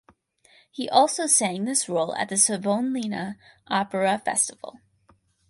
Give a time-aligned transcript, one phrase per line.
[0.71, 4.79] He also sang this role at the Savonlinna Opera Festival.